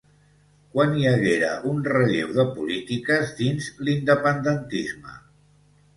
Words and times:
Quan 0.75 0.95
hi 0.99 1.03
haguera 1.09 1.51
un 1.73 1.83
relleu 1.89 2.33
de 2.39 2.47
polítiques 2.55 3.35
dins 3.43 3.69
l'independentisme. 3.85 5.19